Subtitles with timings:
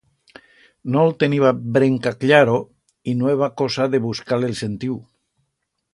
[0.95, 2.57] No'l teniba brenca cllaro,
[3.13, 5.01] y no eba cosa de buscar-le el sentiu.